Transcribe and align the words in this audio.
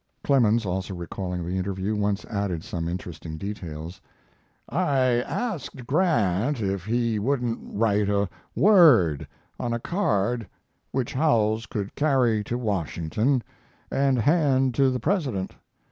Clemens, 0.23 0.65
also 0.65 0.95
recalling 0.95 1.45
the 1.45 1.59
interview, 1.59 1.95
once 1.95 2.25
added 2.25 2.63
some 2.63 2.87
interesting 2.89 3.37
details: 3.37 4.01
"I 4.67 5.21
asked 5.21 5.85
Grant 5.85 6.59
if 6.59 6.85
he 6.85 7.19
wouldn't 7.19 7.59
write 7.75 8.09
a 8.09 8.27
word 8.55 9.27
on 9.59 9.73
a 9.73 9.79
card 9.79 10.47
which 10.91 11.13
Howells 11.13 11.67
could 11.67 11.93
carry 11.93 12.43
to 12.45 12.57
Washington 12.57 13.43
and 13.91 14.17
hand 14.17 14.73
to 14.73 14.89
the 14.89 14.99
President. 14.99 15.53